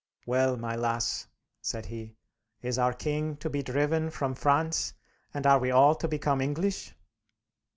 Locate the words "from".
4.09-4.33